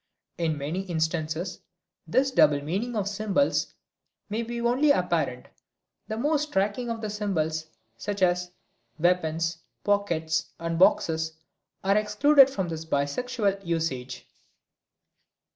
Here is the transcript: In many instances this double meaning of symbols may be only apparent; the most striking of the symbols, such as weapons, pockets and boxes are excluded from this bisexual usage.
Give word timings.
In 0.39 0.57
many 0.57 0.81
instances 0.85 1.59
this 2.07 2.31
double 2.31 2.59
meaning 2.63 2.95
of 2.95 3.07
symbols 3.07 3.75
may 4.29 4.41
be 4.41 4.59
only 4.59 4.89
apparent; 4.89 5.45
the 6.07 6.17
most 6.17 6.47
striking 6.49 6.89
of 6.89 7.01
the 7.01 7.09
symbols, 7.11 7.67
such 7.97 8.23
as 8.23 8.49
weapons, 8.97 9.59
pockets 9.83 10.49
and 10.59 10.79
boxes 10.79 11.33
are 11.83 11.97
excluded 11.97 12.49
from 12.49 12.67
this 12.69 12.83
bisexual 12.83 13.63
usage. 13.63 14.27